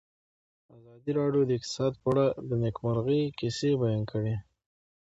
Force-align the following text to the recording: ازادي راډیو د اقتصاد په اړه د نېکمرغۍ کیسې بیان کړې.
ازادي 0.75 1.11
راډیو 1.19 1.41
د 1.45 1.51
اقتصاد 1.57 1.93
په 2.01 2.07
اړه 2.11 2.25
د 2.49 2.51
نېکمرغۍ 2.63 3.21
کیسې 3.39 3.69
بیان 3.81 4.01
کړې. 4.11 4.35